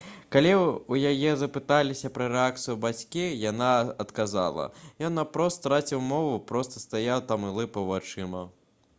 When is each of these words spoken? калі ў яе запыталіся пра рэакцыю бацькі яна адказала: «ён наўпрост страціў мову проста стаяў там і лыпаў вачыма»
калі 0.33 0.49
ў 0.51 1.09
яе 1.09 1.33
запыталіся 1.41 2.09
пра 2.13 2.29
рэакцыю 2.35 2.75
бацькі 2.85 3.25
яна 3.41 3.67
адказала: 4.03 4.65
«ён 5.09 5.13
наўпрост 5.19 5.61
страціў 5.61 6.01
мову 6.13 6.31
проста 6.53 6.81
стаяў 6.85 7.21
там 7.33 7.45
і 7.51 7.53
лыпаў 7.59 7.85
вачыма» 7.91 8.43